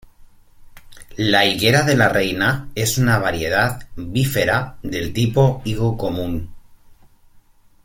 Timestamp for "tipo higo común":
5.09-6.49